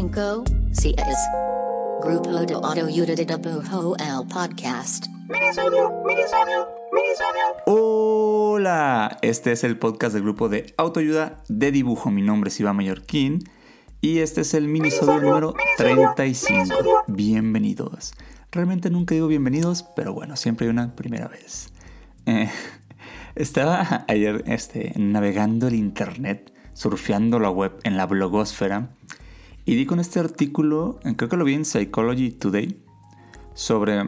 [0.00, 0.96] Cinco, seis.
[2.02, 5.04] Grupo de Autoayuda de Bujo el Podcast.
[7.66, 12.10] Hola, este es el podcast del grupo de autoayuda de dibujo.
[12.10, 13.40] Mi nombre es Iván Mallorquín
[14.00, 17.04] y este es el minisodio número 35.
[17.06, 18.14] Bienvenidos.
[18.52, 21.74] Realmente nunca digo bienvenidos, pero bueno, siempre hay una primera vez.
[22.24, 22.48] Eh,
[23.34, 28.96] estaba ayer este, navegando el internet, surfeando la web en la blogosfera
[29.70, 32.82] y di con este artículo, eh, creo que lo vi en Psychology Today,
[33.54, 34.02] sobre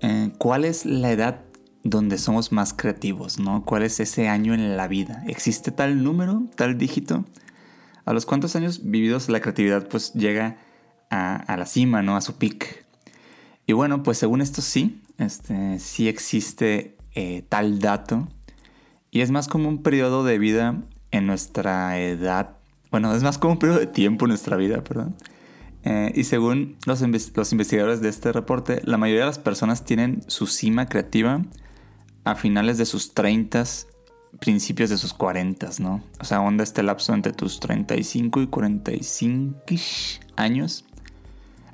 [0.00, 1.44] eh, cuál es la edad
[1.84, 3.66] donde somos más creativos, ¿no?
[3.66, 5.24] ¿Cuál es ese año en la vida?
[5.26, 7.26] ¿Existe tal número, tal dígito?
[8.06, 10.56] ¿A los cuántos años vividos la creatividad pues llega
[11.10, 12.16] a, la cima, ¿no?
[12.16, 12.86] A su pic.
[13.66, 18.26] Y bueno, pues según esto sí, este, sí existe eh, tal dato.
[19.10, 22.61] Y es más como un periodo de vida en nuestra edad
[22.92, 25.16] bueno, es más como un periodo de tiempo en nuestra vida, perdón.
[25.82, 27.02] Eh, y según los,
[27.34, 31.42] los, investigadores de este reporte, la mayoría de las personas tienen su cima creativa
[32.24, 33.64] a finales de sus 30,
[34.38, 36.04] principios de sus 40, ¿no?
[36.20, 39.58] O sea, onda este lapso entre tus 35 y 45
[40.36, 40.84] años.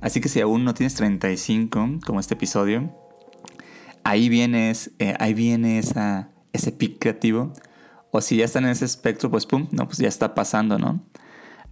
[0.01, 2.95] Así que si aún no tienes 35, como este episodio,
[4.05, 7.53] ahí viene, eh, ahí viene esa, ese pic creativo
[8.11, 11.05] o si ya están en ese espectro, pues pum, no, pues ya está pasando, ¿no?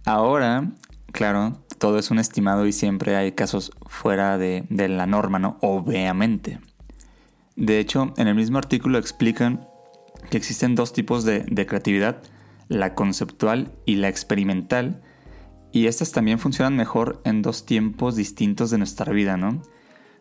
[0.05, 0.71] Ahora,
[1.11, 5.57] claro, todo es un estimado y siempre hay casos fuera de, la norma, ¿no?
[5.61, 6.59] Obviamente.
[7.55, 9.67] De hecho, en el mismo artículo explican
[10.29, 12.21] que existen dos tipos de, creatividad,
[12.67, 15.01] la conceptual y la experimental,
[15.71, 19.61] y estas también funcionan mejor en dos tiempos distintos de nuestra vida, ¿no?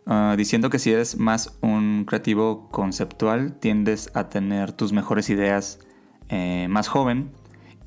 [0.07, 5.86] Ah, diciendo que si eres más un creativo conceptual, tiendes a tener tus mejores ideas
[6.29, 7.31] eh, más joven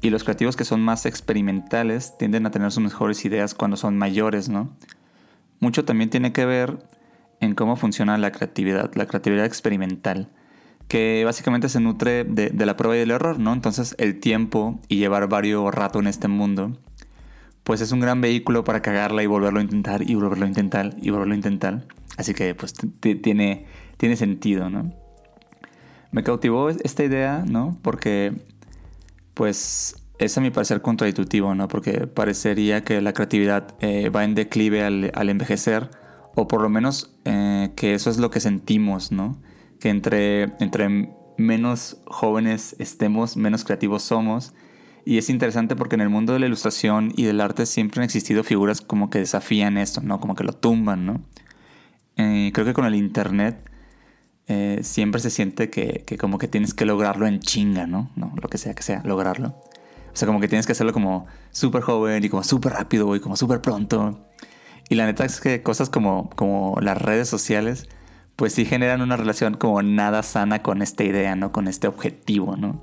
[0.01, 3.97] y los creativos que son más experimentales tienden a tener sus mejores ideas cuando son
[3.97, 4.75] mayores, ¿no?
[5.59, 6.79] Mucho también tiene que ver
[7.41, 10.29] en cómo funciona la creatividad, la creatividad experimental,
[10.88, 13.53] que básicamente se nutre de, la prueba y del error, ¿no?
[13.53, 16.78] Entonces el tiempo y llevar varios rato en este mundo,
[17.63, 20.95] pues es un gran vehículo para cagarla y volverlo a intentar y volverlo a intentar
[21.01, 21.85] y volverlo a intentar.
[22.17, 23.66] Así que pues tiene,
[23.97, 24.94] tiene sentido, ¿no?
[26.12, 27.78] Me cautivó esta idea, ¿no?
[27.81, 28.34] Porque,
[29.34, 31.68] pues, es a mi parecer contraintuitivo, ¿no?
[31.68, 35.90] Porque parecería que la creatividad eh, va en declive al, envejecer,
[36.36, 39.42] o por lo menos eh, que eso es lo que sentimos, ¿no?
[39.80, 44.53] Que entre, entre menos jóvenes estemos, menos creativos somos.
[45.06, 48.06] Y es interesante porque en el mundo de la ilustración y del arte siempre han
[48.06, 50.20] existido figuras como que desafían esto, ¿no?
[50.20, 51.22] Como que lo tumban, ¿no?
[52.18, 53.70] Eh, creo que con el Internet
[54.51, 58.09] eh, siempre se siente que, como que tienes que lograrlo en chinga, ¿no?
[58.15, 58.33] ¿no?
[58.41, 59.49] Lo que sea que sea, lograrlo.
[60.11, 63.19] O sea, como que tienes que hacerlo como súper joven y como súper rápido y
[63.19, 64.27] como súper pronto.
[64.89, 67.87] Y la neta es que cosas como, como las redes sociales,
[68.35, 71.51] pues sí generan una relación como nada sana con esta idea, ¿no?
[71.51, 72.79] Con este objetivo, ¿no?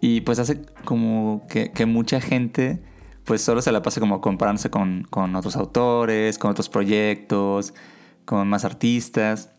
[0.00, 2.80] Y pues hace como que, mucha gente
[3.24, 7.74] pues solo se la pasa como comparándose con, con otros autores, con otros proyectos,
[8.26, 9.53] con más artistas.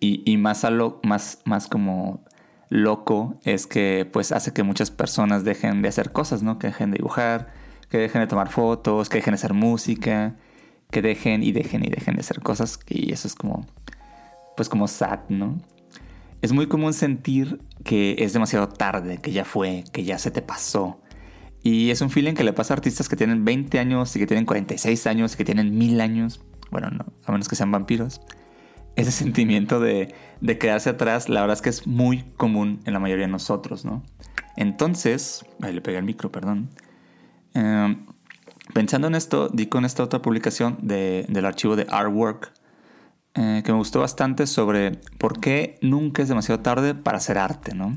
[0.00, 0.64] Y, más,
[1.02, 2.24] más, más como
[2.68, 6.58] loco es que pues hace que muchas personas dejen de hacer cosas, ¿no?
[6.58, 7.52] Que dejen de dibujar,
[7.90, 10.36] que dejen de tomar fotos, que dejen de hacer música,
[10.90, 12.78] que dejen y dejen y dejen de hacer cosas.
[12.88, 13.66] Y eso es como,
[14.56, 15.60] pues como sad, ¿no?
[16.42, 20.42] Es muy común sentir que es demasiado tarde, que ya fue, que ya se te
[20.42, 21.00] pasó.
[21.62, 24.26] Y es un feeling que le pasa a artistas que tienen 20 años y que
[24.26, 26.40] tienen 46 años y que tienen 1000 años.
[26.70, 28.20] Bueno, no, a menos que sean vampiros
[28.96, 30.14] ese sentimiento de,
[30.58, 34.02] quedarse atrás, la verdad es que es muy común en la mayoría de nosotros, ¿no?
[34.56, 36.70] Entonces, ahí le pegué el micro, perdón.
[37.54, 38.06] Em,
[38.74, 42.52] pensando en esto, di con esta otra publicación del archivo de Artwork,
[43.34, 47.74] eh, que me gustó bastante sobre por qué nunca es demasiado tarde para hacer arte,
[47.74, 47.96] ¿no?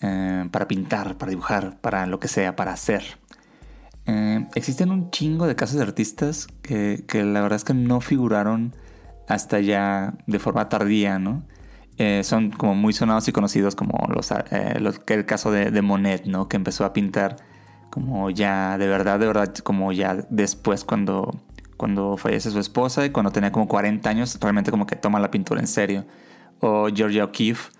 [0.00, 3.02] Eh, para pintar, para dibujar, para lo que sea, para hacer.
[4.06, 8.00] Eh, existen un chingo de casos de artistas que, que, la verdad es que no
[8.00, 8.74] figuraron
[9.28, 11.44] hasta ya de forma tardía, ¿no?
[12.22, 16.48] son como muy sonados y conocidos como los, el caso de, Monet, ¿no?
[16.48, 17.36] Que empezó a pintar
[17.88, 21.30] como ya de verdad, de verdad, como ya después cuando
[21.76, 25.30] cuando fallece su esposa y cuando tenía como 40 años, realmente como que toma la
[25.30, 26.04] pintura en serio.
[26.60, 27.70] O Georgia O'Keeffe,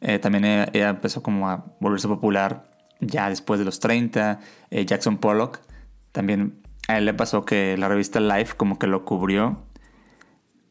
[0.00, 4.40] eh, también ella, empezó como a volverse popular ya después de los 30.
[4.70, 5.60] Eh, Jackson Pollock,
[6.12, 9.62] también a él le pasó que la revista Life como que lo cubrió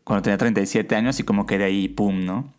[0.07, 2.53] cuando tenía 37 años y como que de ahí, ¡pum!, ¿no?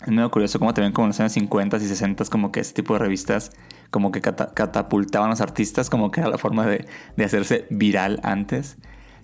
[0.00, 2.74] Es medio curioso como también como en los años 50 y 60 como que ese
[2.74, 3.50] tipo de revistas
[3.90, 6.86] como que catapultaban a los artistas como que era la forma de,
[7.16, 8.76] de hacerse viral antes.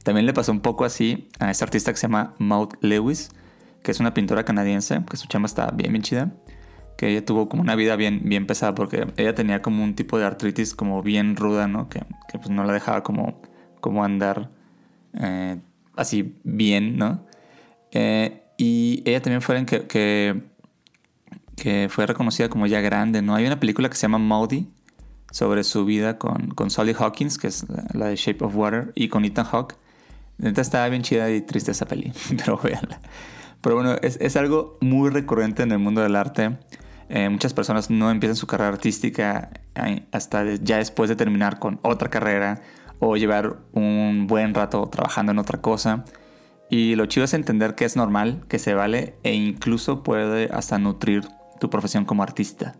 [0.02, 3.30] También le pasó un poco así a esta artista que se llama Maud Lewis,
[3.84, 6.32] que es una pintora canadiense, que su chamba está bien, bien chida.
[6.96, 10.18] Que ella tuvo como una vida bien, bien pesada porque ella tenía como un tipo
[10.18, 11.88] de artritis como bien ruda, ¿no?
[11.88, 13.40] Que, que pues no la dejaba como,
[13.80, 14.50] como andar
[15.14, 15.60] eh,
[15.94, 17.24] así bien, ¿no?
[17.92, 19.86] Eh, y ella también fue en que,
[21.56, 23.34] que, fue reconocida como ya grande, ¿no?
[23.34, 24.66] Hay una película que se llama Maudie
[25.30, 29.08] sobre su vida con, con Sally Hawkins, que es la de Shape of Water, y
[29.08, 29.76] con Ethan Hawke.
[30.38, 33.00] Neta estaba bien chida y triste esa peli, pero véanla.
[33.60, 36.58] Pero bueno, es, es, algo muy recurrente en el mundo del arte.
[37.08, 39.50] Eh, muchas personas no empiezan su carrera artística
[40.10, 42.62] hasta ya después de terminar con otra carrera
[42.98, 46.04] o llevar un buen rato trabajando en otra cosa.
[46.72, 50.78] Y lo chido es entender que es normal, que se vale e incluso puede hasta
[50.78, 51.28] nutrir
[51.60, 52.76] tu profesión como artista.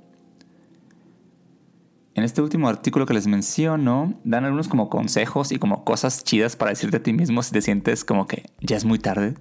[2.15, 6.57] En este último artículo que les menciono, dan algunos como consejos y como cosas chidas
[6.57, 9.35] para decirte a ti mismo si te sientes como que ya es muy tarde.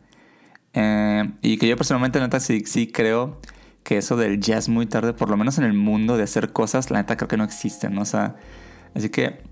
[0.74, 3.40] Eh, y que yo personalmente, neta, sí, sí creo
[3.86, 6.52] que eso del ya es muy tarde, por lo menos en el mundo de hacer
[6.52, 8.02] cosas, la neta creo que no existen, ¿no?
[8.02, 8.36] O sea,
[8.96, 9.50] así que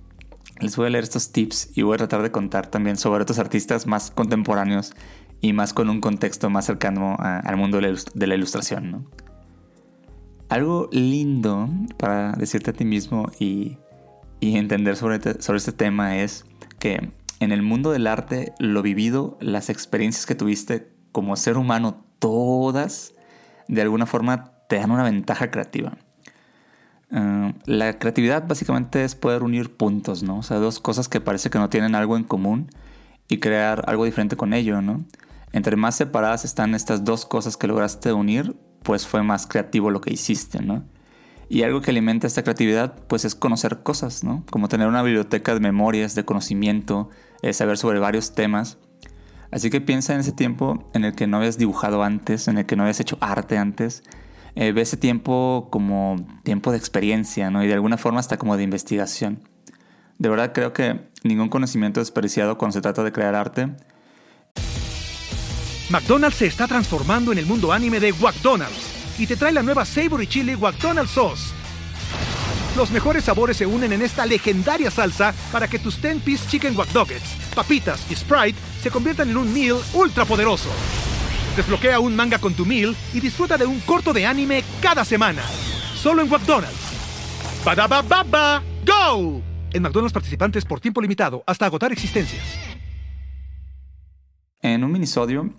[0.59, 3.39] les voy a leer estos tips y voy a tratar de contar también sobre otros
[3.39, 4.93] artistas más contemporáneos
[5.41, 9.07] y más con un contexto más cercano al mundo de la ilustración,
[10.49, 13.77] algo lindo para decirte a ti mismo y,
[14.41, 16.45] entender sobre, sobre este tema es
[16.79, 22.03] que en el mundo del arte, lo vivido, las experiencias que tuviste como ser humano,
[22.19, 23.13] todas,
[23.67, 25.97] de alguna forma te dan una ventaja creativa.
[27.11, 30.39] Ah, la creatividad básicamente es poder unir puntos, ¿no?
[30.39, 32.69] O sea, dos cosas que parece que no tienen algo en común
[33.27, 35.03] y crear algo diferente con ello, ¿no?
[35.51, 40.01] Entre más separadas están estas dos cosas que lograste unir, pues fue más creativo lo
[40.01, 40.83] que hiciste, ¿no?
[41.49, 44.43] Y algo que alimenta esta creatividad, pues es conocer cosas, ¿no?
[44.51, 47.09] Como tener una biblioteca de memorias, de conocimiento,
[47.41, 48.77] eh, saber sobre varios temas.
[49.49, 52.67] Así que piensa en ese tiempo en el que no habías dibujado antes, en el
[52.67, 54.03] que no habías hecho arte antes.
[54.55, 57.63] Eh, ve ese tiempo como tiempo de experiencia, ¿no?
[57.63, 59.39] Y de alguna forma hasta como de investigación.
[60.17, 63.69] De verdad creo que ningún conocimiento es desperdiciado cuando se trata de crear arte
[65.89, 69.85] McDonald's se está transformando en el mundo anime de McDonald's y te trae la nueva
[69.85, 71.51] Savory Chili McDonald's Sauce.
[72.77, 76.89] Los mejores sabores se unen en esta legendaria salsa para que tus 10-piece chicken wack
[77.55, 80.69] papitas y Sprite se conviertan en un meal ultra poderoso.
[81.55, 85.41] Desbloquea un manga con tu meal y disfruta de un corto de anime cada semana.
[85.95, 86.75] Solo en McDonald's.
[87.65, 89.41] baba ¡Go!
[89.71, 92.43] En McDonald's participantes por tiempo limitado hasta agotar existencias.
[94.61, 95.53] En un minisodio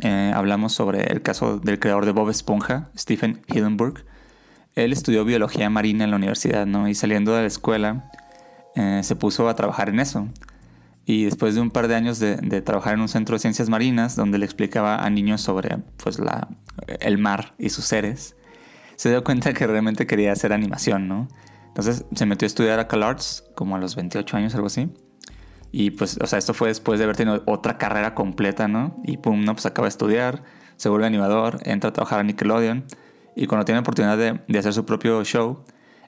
[0.00, 4.04] eh, hablamos sobre el caso del creador de Bob Esponja, Stephen Hillenburg.
[4.74, 6.88] Él estudió biología marina en la universidad, ¿no?
[6.88, 8.10] Y saliendo de la escuela,
[8.74, 10.28] eh, se puso a trabajar en eso.
[11.04, 14.14] Y después de un par de años de, trabajar en un centro de ciencias marinas,
[14.14, 16.48] donde le explicaba a niños sobre pues, la,
[17.00, 18.36] el mar y sus seres,
[18.96, 21.28] se dio cuenta que realmente quería hacer animación, ¿no?
[21.66, 24.90] Entonces se metió a estudiar a CalArts, como a los 28 años, algo así.
[25.72, 29.00] Y pues, o sea, esto fue después de haber tenido otra carrera completa, ¿no?
[29.04, 29.54] Y pum, ¿no?
[29.54, 30.42] Pues acaba de estudiar,
[30.76, 32.84] se vuelve animador, entra a trabajar a Nickelodeon.
[33.34, 35.64] Y cuando tiene la oportunidad de, hacer su propio show,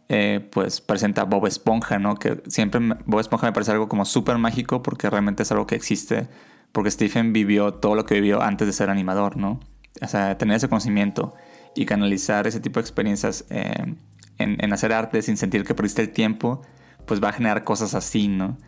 [0.09, 2.17] eh, pues presenta Bob Esponja, ¿no?
[2.17, 5.75] Que siempre Bob Esponja me parece algo como súper mágico porque realmente es algo que
[5.77, 6.29] existe.
[6.73, 9.61] Porque Stephen vivió todo lo que vivió antes de ser animador, ¿no?
[10.03, 11.35] O sea, tener ese conocimiento
[11.75, 13.95] y canalizar ese tipo de experiencias eh,
[14.39, 16.63] en, hacer arte sin sentir que perdiste el tiempo,
[17.07, 18.59] pues va a generar cosas así, ¿no?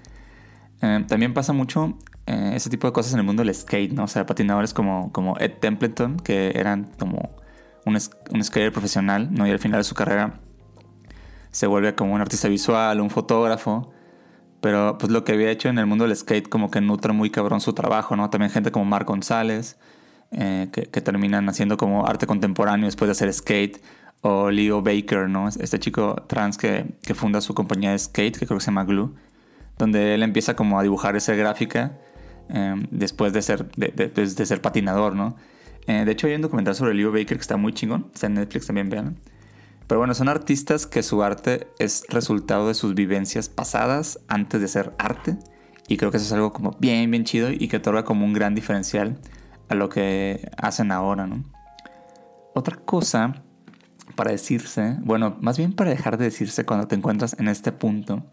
[0.82, 4.04] Eh, también pasa mucho ese tipo de cosas en el mundo del skate, ¿no?
[4.04, 7.36] O sea, patinadores como, como Ed Templeton, que eran como
[7.84, 7.96] un,
[8.32, 9.46] un skater profesional, ¿no?
[9.46, 10.40] Y al final de su carrera
[11.56, 13.90] se vuelve como un artista visual, un fotógrafo.
[14.60, 17.30] Pero pues lo que había hecho en el mundo del skate como que nutre muy
[17.30, 18.28] cabrón su trabajo, ¿no?
[18.28, 19.78] También gente como Mark González,
[20.32, 23.82] eh, que, terminan haciendo como arte contemporáneo después de hacer skate.
[24.20, 25.48] O Leo Baker, ¿no?
[25.48, 29.14] Este chico trans que, funda su compañía de skate, que creo que se llama Glue.
[29.78, 31.96] Donde él empieza como a dibujar esa gráfica
[32.50, 35.36] eh, después de ser, de, ser patinador, ¿no?
[35.86, 38.10] Eh, de hecho hay un documental sobre Leo Baker que está muy chingón.
[38.12, 39.16] Está en Netflix también, vean.
[39.86, 44.68] Pero bueno, son artistas que su arte es resultado de sus vivencias pasadas antes de
[44.68, 45.38] ser arte.
[45.88, 48.32] Y creo que eso es algo como bien, bien chido y que otorga como un
[48.32, 49.20] gran diferencial
[49.68, 51.44] a lo que hacen ahora, ¿no?
[52.54, 53.42] Otra cosa
[54.16, 58.24] para decirse, bueno, más bien para dejar de decirse cuando te encuentras en este punto,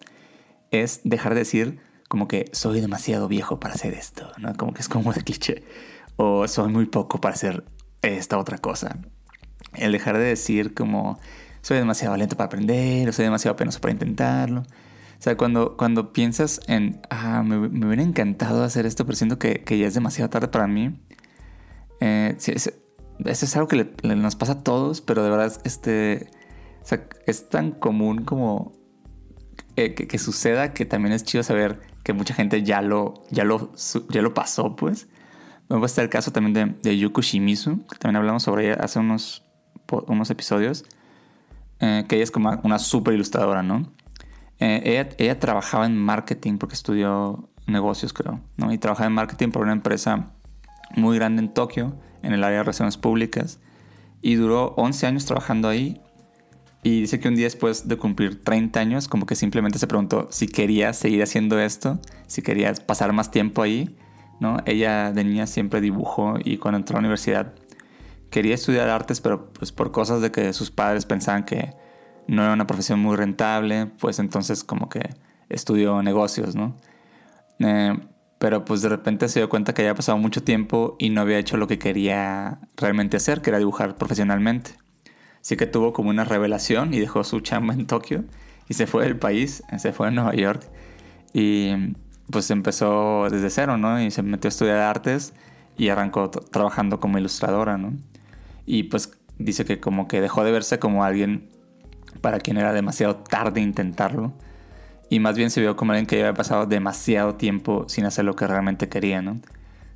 [0.72, 4.54] es dejar de decir como que soy demasiado viejo para hacer esto, ¿no?
[4.56, 5.64] Como que es como de cliché.
[6.16, 7.66] O soy muy poco para hacer
[8.02, 9.00] esta otra cosa.
[9.76, 11.20] El dejar de decir como
[11.62, 14.62] soy demasiado lento para aprender, o soy demasiado penoso para intentarlo.
[14.62, 19.40] O sea, cuando, cuando piensas en, ah, me, me hubiera encantado hacer esto, pero siento
[19.40, 21.00] que, que ya es demasiado tarde para mí.
[22.02, 22.74] Eh, sí, es,
[23.26, 26.28] eso es algo que le, le, nos pasa a todos, pero de verdad este,
[26.82, 28.74] o sea, es tan común como
[29.78, 33.46] eh, que, que, suceda que también es chido saber que mucha gente ya lo, ya
[33.46, 33.72] lo,
[34.10, 35.08] ya lo pasó, pues.
[35.70, 39.46] Luego está el caso también de, de Shimizu, que también hablamos sobre ella hace unos,
[40.02, 40.86] unos episodios
[41.80, 43.92] eh, que ella es como una súper ilustradora, ¿no?
[44.60, 48.72] Eh, ella, ella, trabajaba en marketing porque estudió negocios, creo, ¿no?
[48.72, 50.32] Y trabajaba en marketing por una empresa
[50.96, 53.60] muy grande en Tokio, en el área de relaciones públicas,
[54.22, 56.02] y duró 11 años trabajando ahí.
[56.84, 60.28] Y dice que un día después de cumplir 30 años, como que simplemente se preguntó
[60.32, 63.98] si quería seguir haciendo esto, si quería pasar más tiempo ahí,
[64.40, 64.58] ¿no?
[64.66, 67.54] Ella de niña siempre dibujó y cuando entró a la universidad
[68.34, 71.76] quería estudiar artes, pero pues por cosas de que sus padres pensaban que
[72.28, 75.08] no era una profesión muy rentable, pues entonces como que
[75.50, 76.76] estudió negocios, ¿no?
[77.60, 77.96] Eh,
[78.40, 81.38] pero pues de repente se dio cuenta que había pasado mucho tiempo y no había
[81.38, 84.72] hecho lo que quería realmente hacer, que era dibujar profesionalmente.
[85.40, 88.24] Así que tuvo como una revelación y dejó su chamba en Tokio
[88.68, 90.68] y se fue del país, se fue a Nueva York
[91.34, 91.94] y
[92.32, 94.02] pues empezó desde cero, ¿no?
[94.02, 95.34] Y se metió a estudiar artes
[95.78, 97.94] y arrancó trabajando como ilustradora, ¿no?
[98.66, 101.50] Y pues dice que como que dejó de verse como alguien
[102.22, 104.34] para quien era demasiado tarde intentarlo.
[105.10, 108.36] Y más bien se vio como alguien que había pasado demasiado tiempo sin hacer lo
[108.36, 109.40] que realmente quería, ¿no?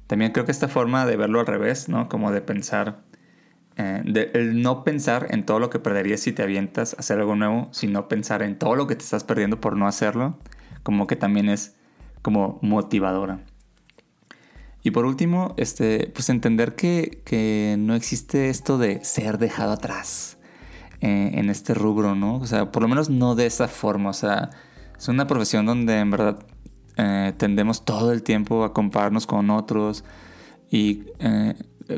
[0.05, 2.07] También creo que esta forma de verlo al revés, ¿no?
[2.07, 3.01] Como de pensar,
[3.77, 7.19] eh, de, el no pensar en todo lo que perderías si te avientas a hacer
[7.19, 10.37] algo nuevo, sino pensar en todo lo que te estás perdiendo por no hacerlo,
[10.83, 11.75] como que también es
[12.21, 13.39] como motivadora.
[14.83, 20.37] Y por último, este, pues entender que, que no existe esto de ser dejado atrás
[21.01, 22.37] eh, en este rubro, ¿no?
[22.37, 24.09] O sea, por lo menos no de esa forma.
[24.09, 24.49] O sea,
[24.97, 26.39] es una profesión donde en verdad
[26.97, 30.03] eh, tendemos todo el tiempo a compararnos con otros
[30.71, 31.53] y eh,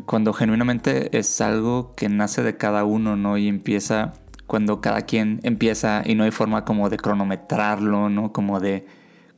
[0.06, 3.38] cuando genuinamente es algo que nace de cada uno, ¿no?
[3.38, 4.14] Y empieza
[4.48, 8.34] cuando cada quien empieza y no hay forma como de cronometrarlo, ¿no?
[8.34, 8.86] Como de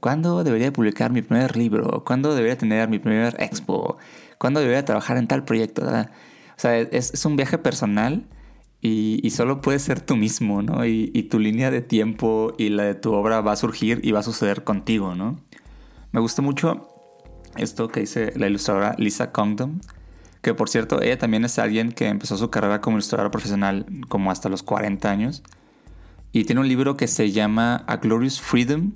[0.01, 2.03] ¿Cuándo debería publicar mi primer libro?
[2.03, 3.97] ¿Cuándo debería tener mi primer expo?
[4.39, 5.83] ¿Cuándo debería trabajar en tal proyecto?
[5.83, 6.05] O
[6.57, 8.25] sea, es, un viaje personal
[8.81, 10.85] y, solo puedes ser tú mismo, ¿no?
[10.87, 14.11] Y, y, tu línea de tiempo y la de tu obra va a surgir y
[14.11, 15.39] va a suceder contigo, ¿no?
[16.11, 16.87] Me gustó mucho
[17.55, 19.81] esto que dice la ilustradora Lisa Condon,
[20.41, 24.31] que por cierto, ella también es alguien que empezó su carrera como ilustradora profesional como
[24.31, 25.43] hasta los 40 años.
[26.31, 28.93] Y tiene un libro que se llama A Glorious Freedom,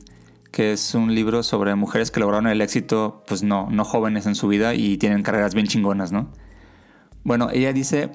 [0.56, 4.36] que es un libro sobre mujeres que lograron el éxito, pues no, no jóvenes en
[4.36, 6.32] su vida y tienen carreras bien chingonas, ¿no?
[7.26, 8.12] Bueno, ella dice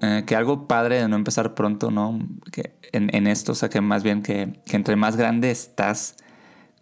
[0.00, 2.18] eh, que algo padre de no empezar pronto, ¿no?
[2.50, 6.16] Que en, esto, o sea, que más bien que, que, entre más grande estás,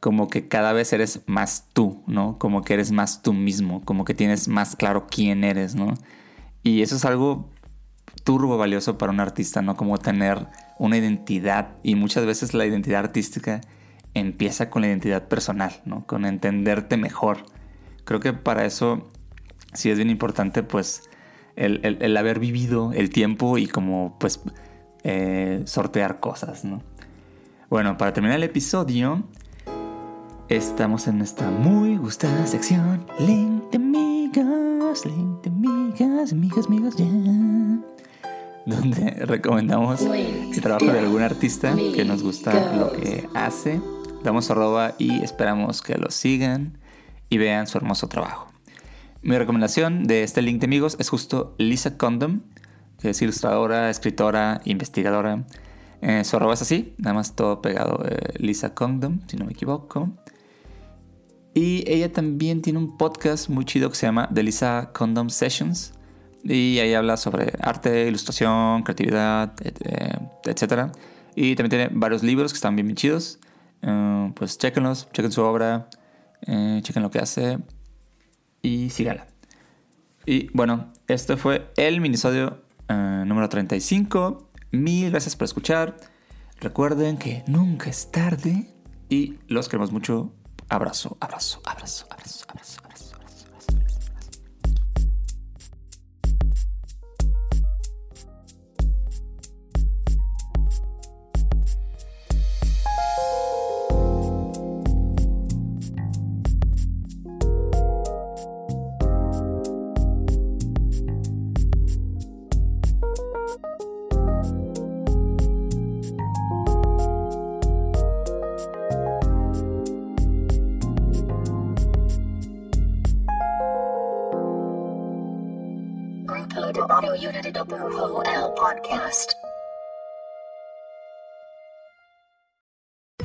[0.01, 2.39] como que cada vez eres más tú, ¿no?
[2.39, 5.93] Como que eres más tú mismo, como que tienes más claro quién eres, ¿no?
[6.63, 7.51] Y eso es algo
[8.25, 9.77] turbo valioso para un artista, ¿no?
[9.77, 10.47] Como tener
[10.79, 13.61] una identidad y muchas veces la identidad artística
[14.15, 16.07] empieza con la identidad personal, ¿no?
[16.07, 17.39] Con entenderte mejor.
[18.05, 19.09] Creo que para eso
[19.73, 21.09] sí es bien importante, pues,
[21.57, 24.41] el, el, el haber vivido el tiempo y como, pues,
[25.05, 26.83] eh, sortear cosas, ¿no?
[27.69, 29.23] Bueno, para terminar el episodio,
[30.49, 33.07] estamos en esta muy gustada sección.
[33.19, 37.05] Link de amigas, link de amigas, amigas, amigas, ya.
[37.05, 37.81] Yeah.
[38.67, 43.81] Donde recomendamos el trabajo de algún artista que nos gusta lo que hace
[44.23, 46.79] damos arroba y esperamos que lo sigan
[47.29, 48.51] y vean su hermoso trabajo.
[49.23, 52.41] Mi recomendación de este link de amigos es justo Lisa Condom,
[52.99, 55.45] que es ilustradora, escritora, investigadora.
[56.03, 58.03] Eh, su arroba es así, nada más todo pegado.
[58.07, 60.11] eh, Lisa Condom, si no me equivoco.
[61.53, 65.93] Y ella también tiene un podcast muy chido que se llama The Lisa Condom Sessions.
[66.43, 70.93] Y ahí habla sobre arte, ilustración, creatividad, eh, etc.
[71.35, 73.39] Y también tiene varios libros que están bien, bien chidos.
[73.83, 75.89] Eh, pues chequenlos, chequen su obra,
[76.43, 77.59] eh, chequen lo que hace
[78.63, 79.27] y síganla.
[80.27, 84.51] Y bueno, este fue el minisodio eh, número 35.
[84.73, 85.97] Mil gracias por escuchar.
[86.61, 88.69] Recuerden que nunca es tarde
[89.09, 90.33] y los queremos mucho.
[90.69, 92.90] Abrazo, abrazo, abrazo, abrazo, abrazo.